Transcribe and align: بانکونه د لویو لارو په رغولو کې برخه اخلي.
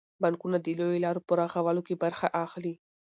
بانکونه 0.21 0.57
د 0.61 0.67
لویو 0.79 1.03
لارو 1.05 1.25
په 1.27 1.33
رغولو 1.41 1.81
کې 1.87 2.01
برخه 2.03 2.27
اخلي. 2.45 2.73